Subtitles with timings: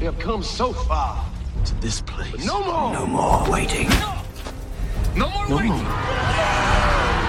[0.00, 1.22] We have come so far
[1.66, 2.30] to this place.
[2.32, 2.92] But no more.
[2.94, 3.86] No more waiting.
[5.14, 5.72] No more No waiting.
[5.72, 5.92] more.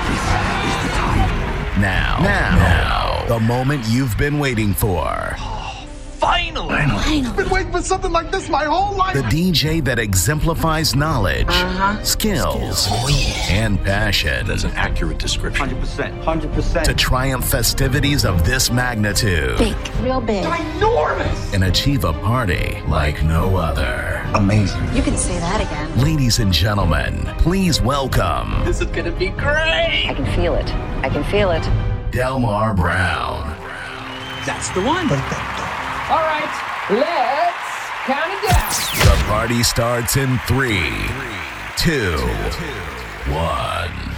[0.08, 1.82] This is the time.
[1.82, 5.36] Now, now, now, the moment you've been waiting for.
[6.54, 7.22] Finally.
[7.36, 9.16] Been waiting for something like this my whole life.
[9.16, 12.04] The DJ that exemplifies knowledge, uh-huh.
[12.04, 15.70] skills, oh, and passion That's an accurate description.
[15.70, 16.24] 100%.
[16.24, 16.84] 100%.
[16.84, 20.46] to triumph festivities of this magnitude Big, real big.
[21.54, 24.22] and achieve a party like no other.
[24.36, 24.84] Amazing.
[24.94, 26.04] You can say that again.
[26.04, 30.08] Ladies and gentlemen, please welcome This is gonna be great.
[30.10, 30.74] I can feel it.
[31.04, 31.64] I can feel it.
[32.12, 33.56] Delmar Brown.
[34.46, 35.08] That's the one.
[36.12, 36.44] All right,
[36.90, 37.72] let's
[38.04, 38.70] count it down.
[39.00, 40.92] The party starts in three,
[41.78, 42.18] two,
[43.32, 44.11] one.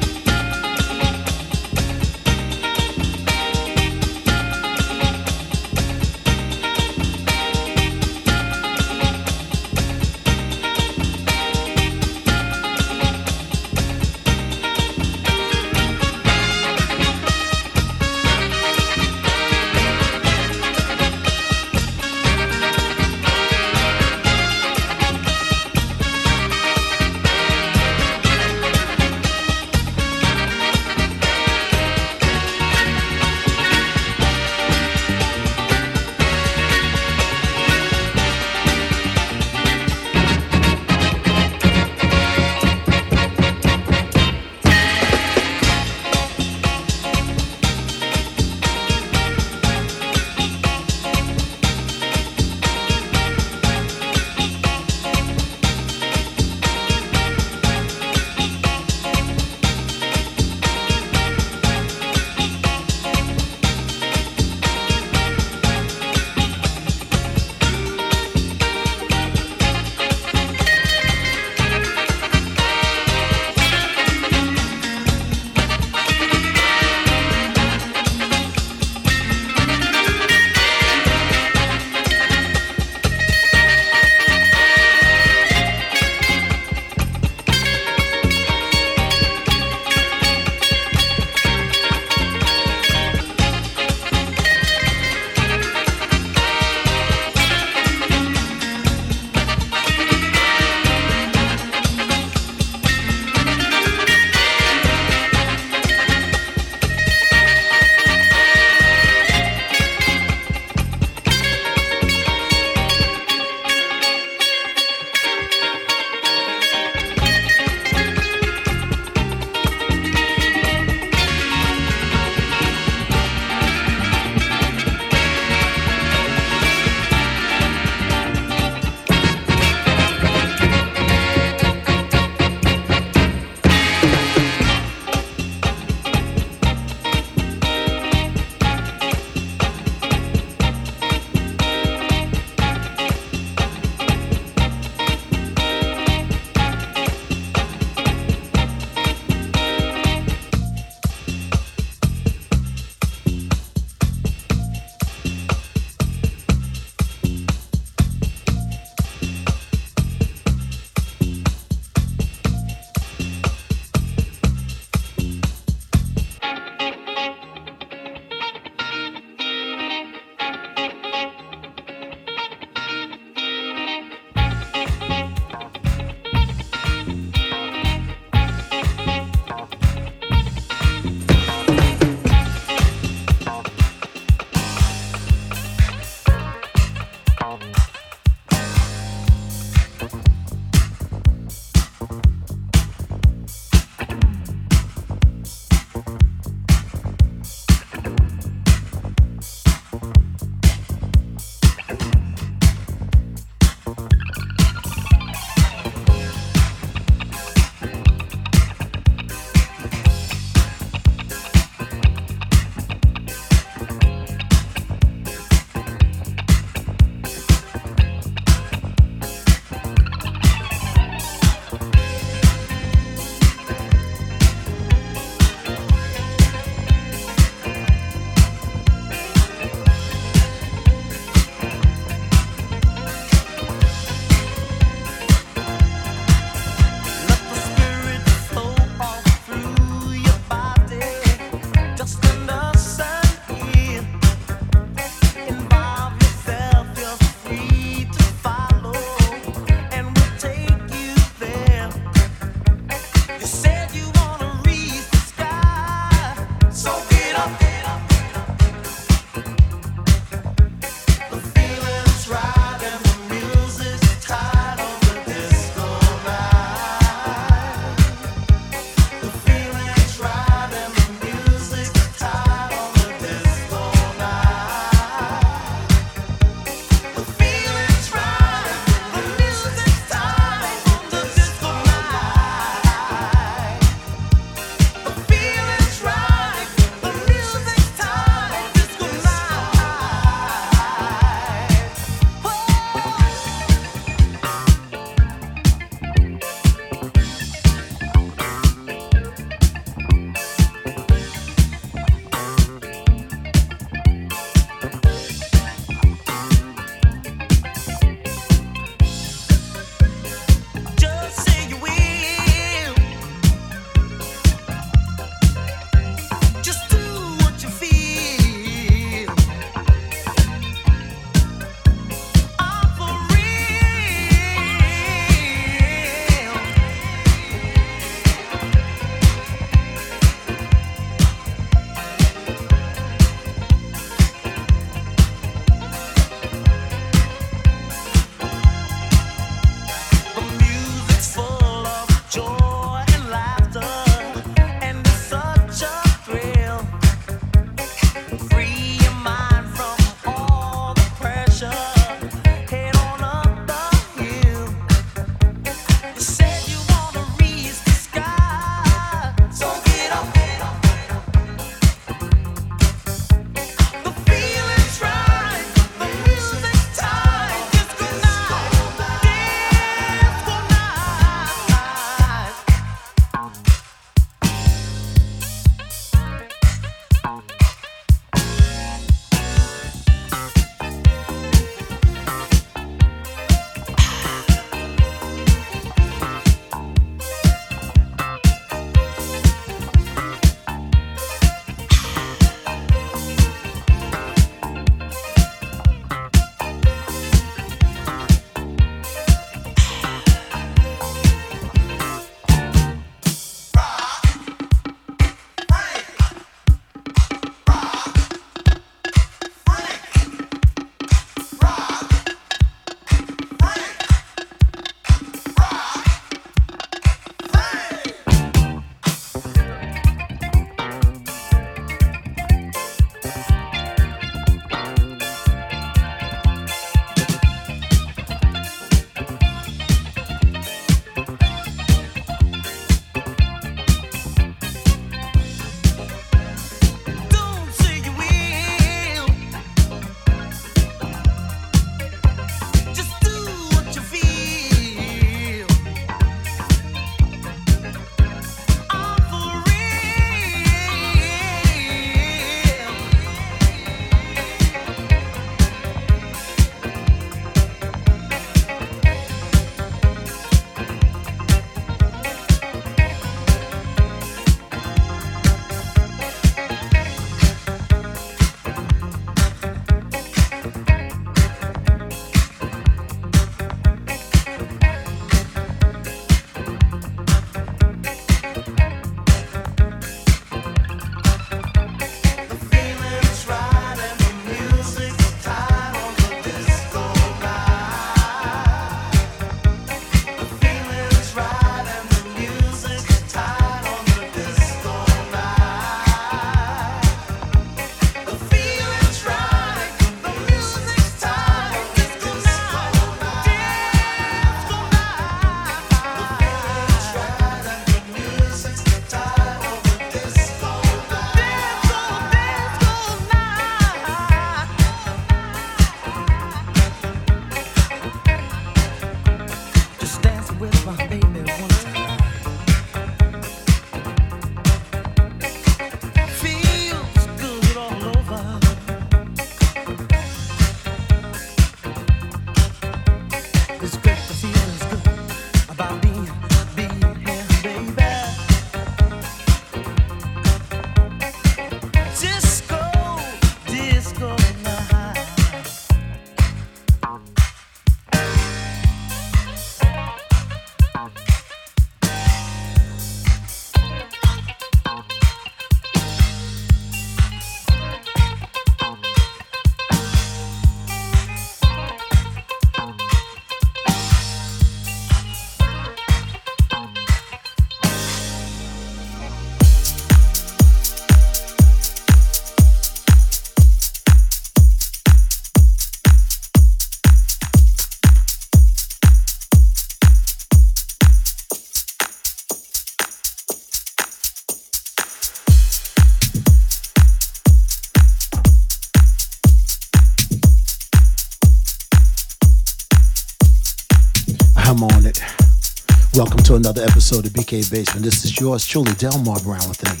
[596.48, 598.02] To another episode of BK Basement.
[598.02, 600.00] This is yours truly, Delmar Brown with me.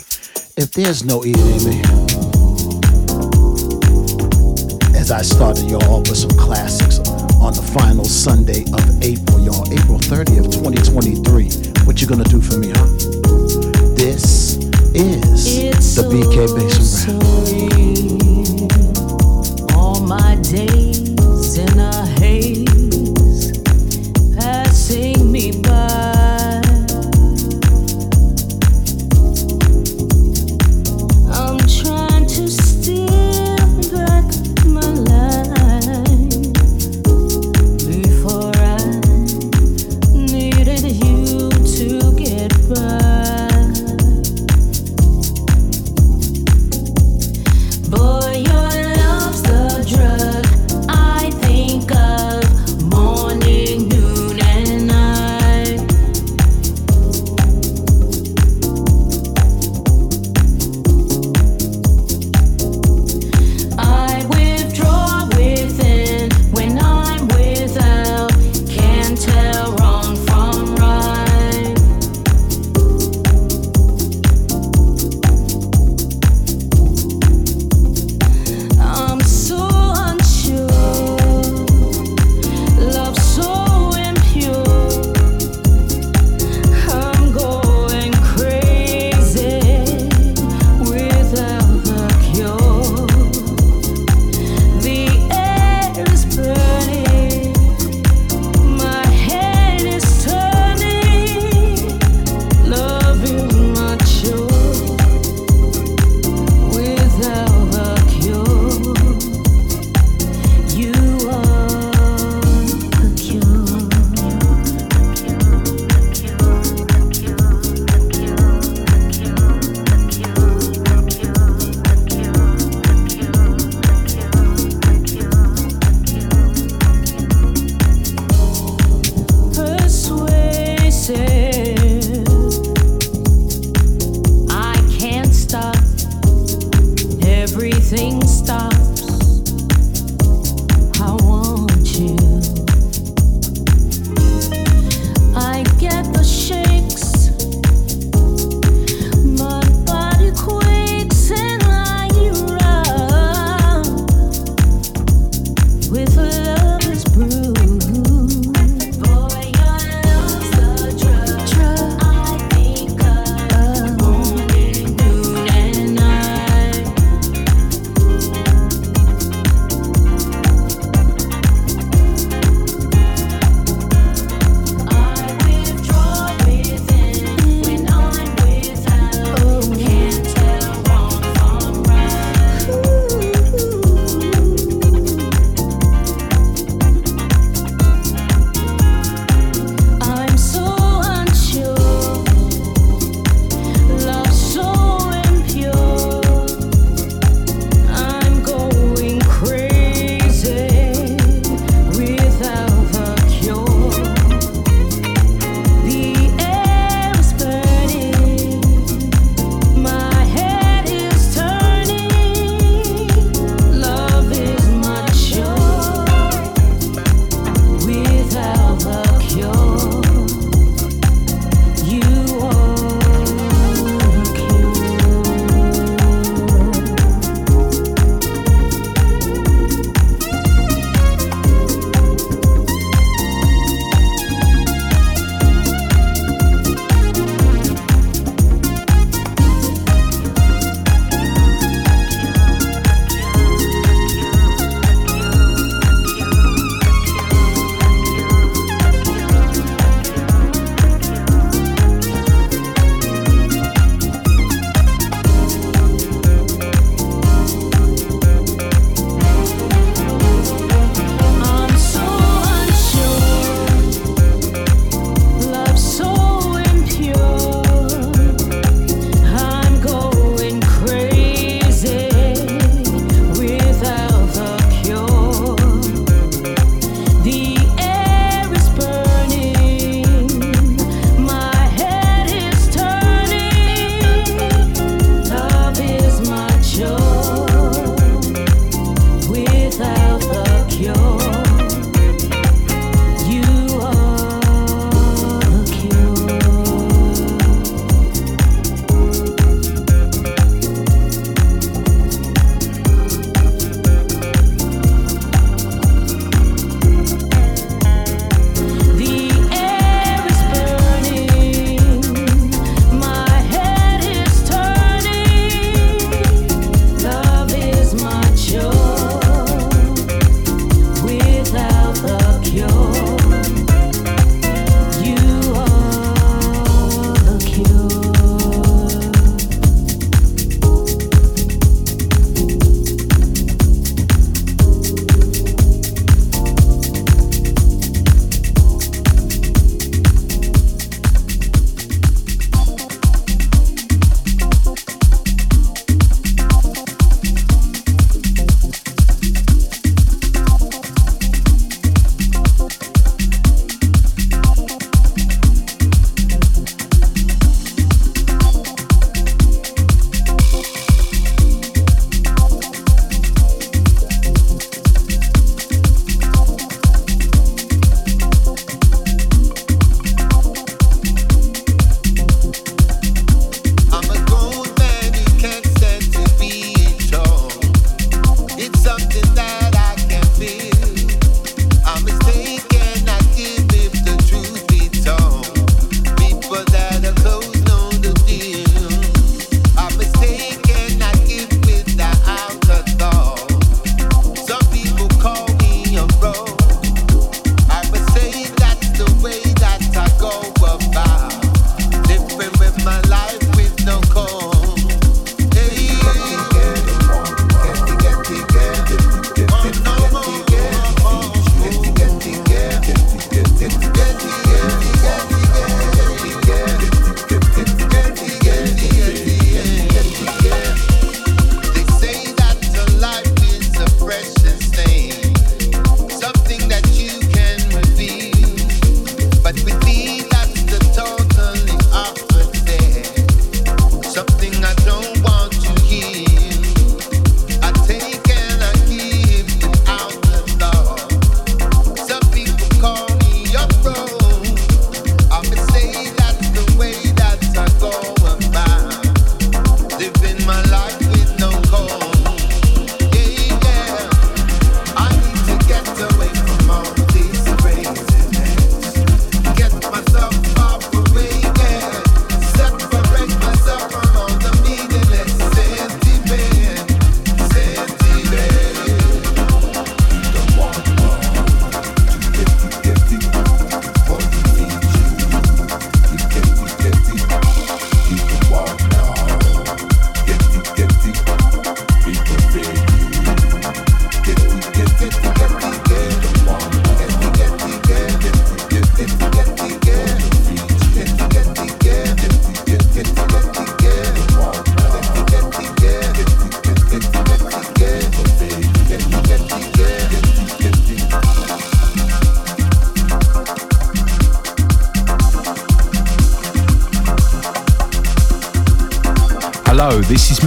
[0.56, 1.82] If there's no E, baby.
[4.96, 7.00] As I started y'all off with some classics
[7.44, 9.70] on the final Sunday of April, y'all.
[9.70, 11.84] April 30th, 2023.
[11.84, 12.86] What you gonna do for me, huh?
[13.94, 14.56] This
[14.94, 17.28] is it's the BK Basement
[19.68, 19.76] Brown.
[19.76, 21.07] All my days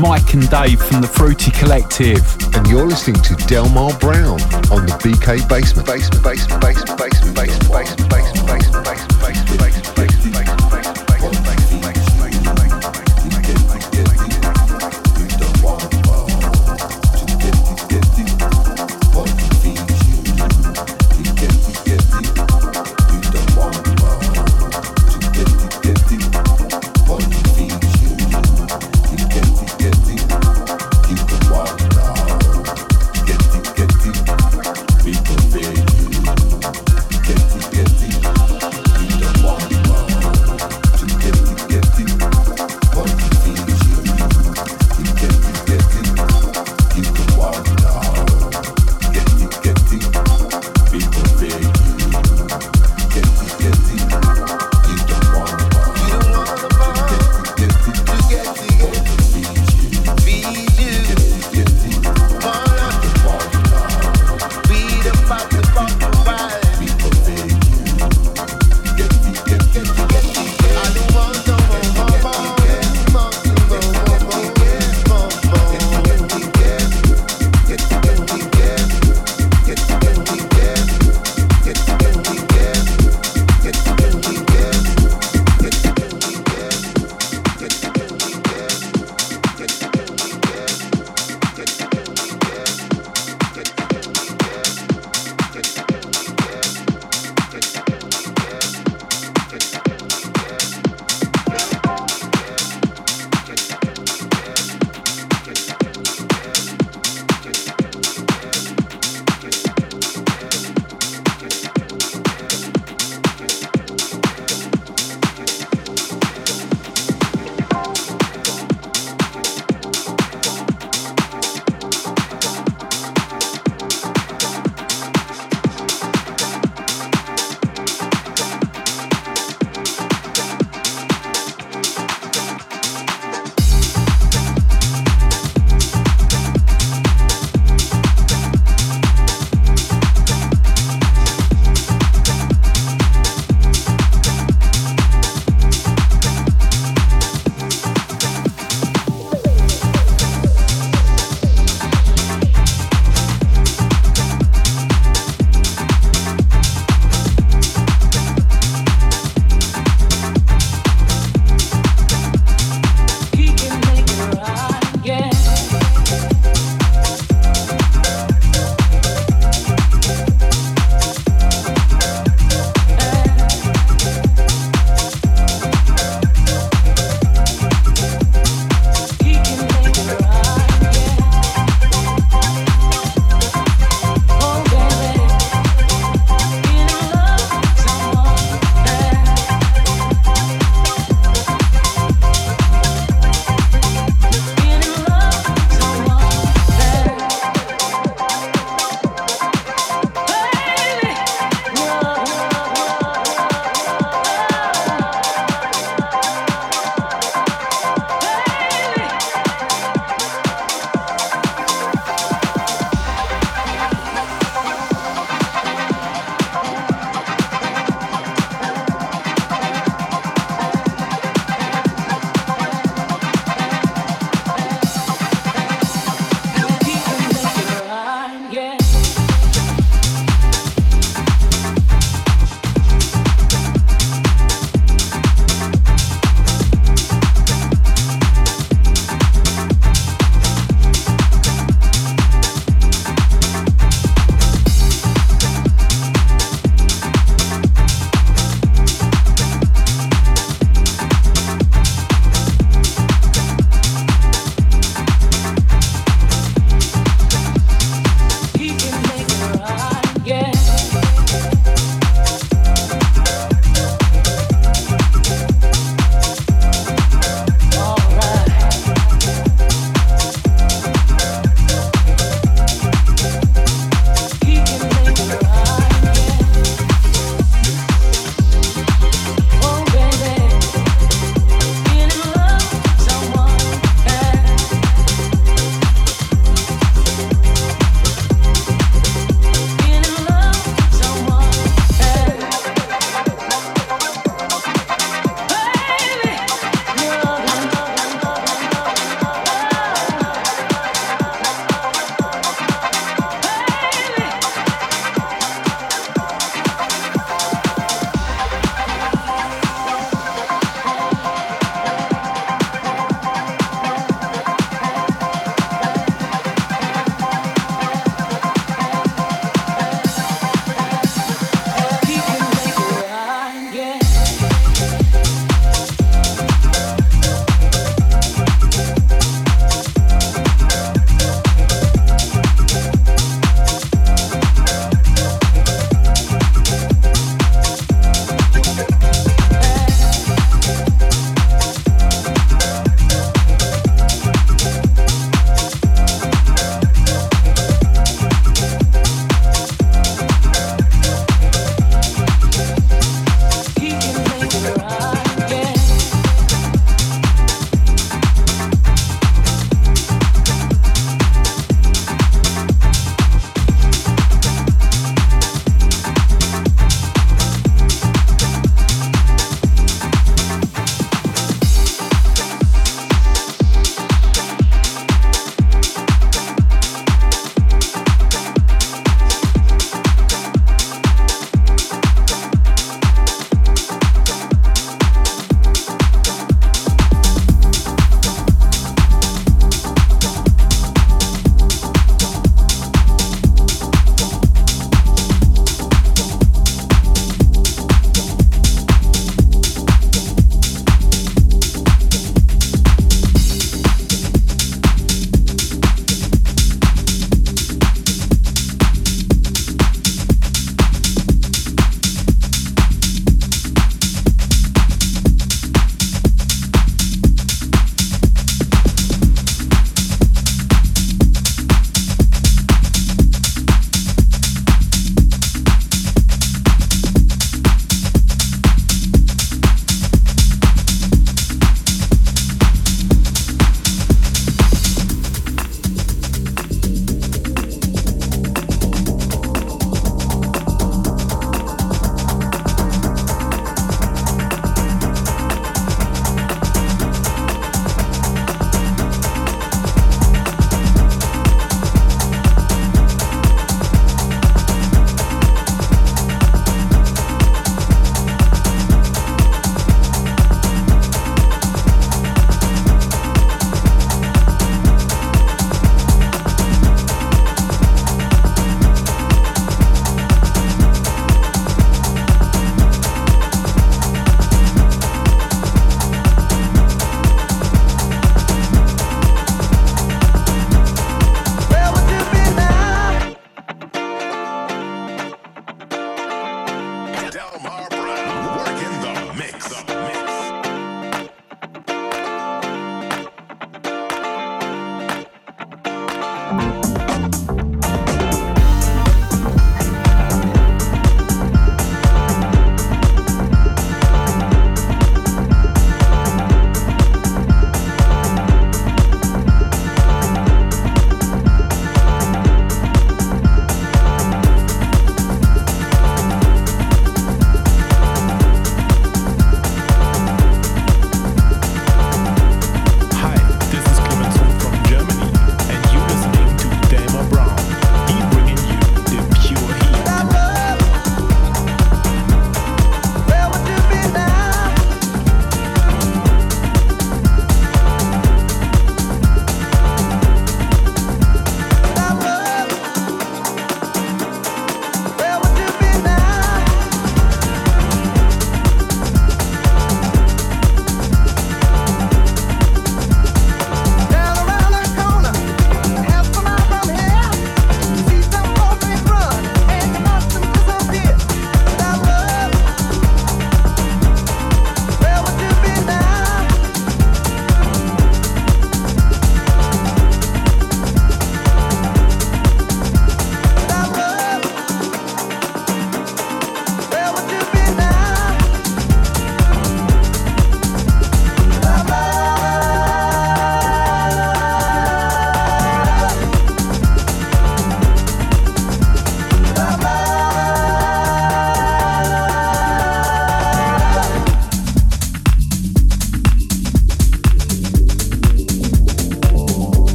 [0.00, 2.24] Mike and Dave from the Fruity Collective.
[2.54, 4.40] And you're listening to Delmar Brown
[4.72, 5.86] on the BK Basement.
[5.86, 6.99] Basement, basement, basement,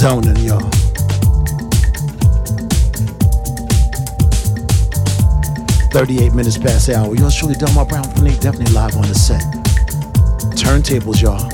[0.00, 0.58] Zoning, y'all.
[5.92, 7.14] Thirty-eight minutes past the hour.
[7.14, 9.42] Yours truly, Delmar Brown Finny, definitely live on the set.
[10.56, 11.50] Turntables, y'all.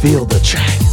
[0.00, 0.87] Feel the track.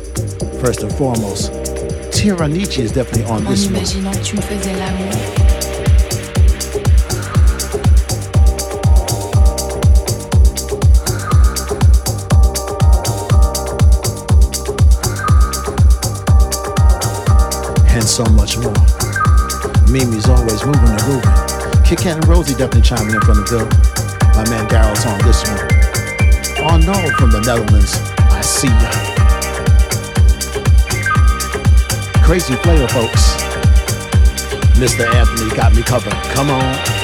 [0.61, 1.53] First and foremost,
[2.13, 3.77] Tiranichi is definitely on this one.
[3.77, 5.13] imaginant que tu me faisais l'amour.
[17.91, 18.73] and so much more.
[19.91, 21.83] Mimi's always moving and grooving.
[21.85, 23.67] Kit Kat and Rosie definitely chiming in from the bill.
[24.37, 25.67] My man Daryl's on this one.
[26.65, 28.91] Arnold from the Netherlands, I see ya.
[32.23, 33.35] Crazy flavor, folks.
[34.79, 35.13] Mr.
[35.13, 36.13] Anthony got me covered.
[36.35, 36.98] Come on.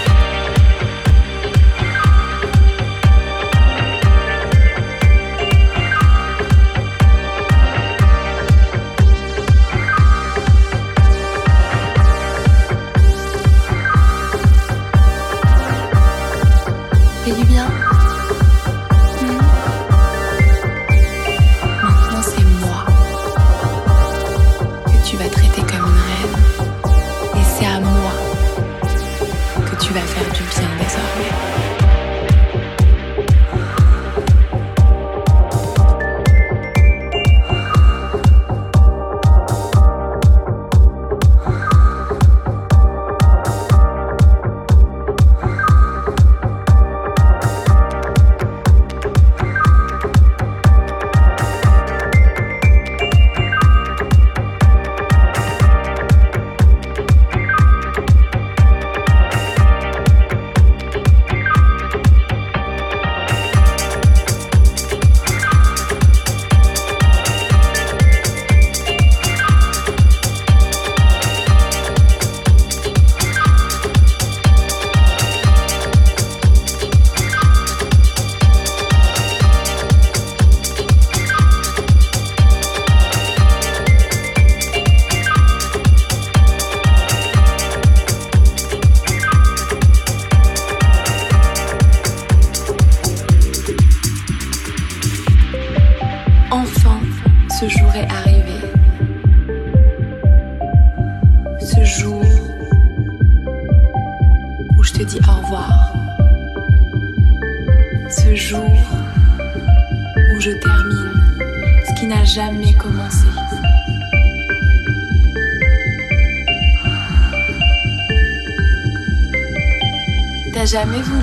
[120.74, 121.13] Jamais voulu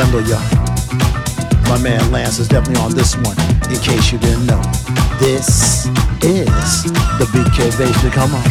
[0.00, 0.38] December, yo.
[1.68, 3.38] My man Lance is definitely on this one,
[3.70, 4.62] in case you didn't know.
[5.18, 5.84] This
[6.24, 6.84] is
[7.18, 8.14] the BK Basement.
[8.14, 8.49] Come on.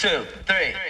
[0.00, 0.89] two, three.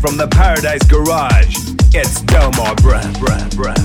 [0.00, 1.56] From the Paradise Garage.
[1.94, 3.77] It's Delmar Brand, Brand, Brand,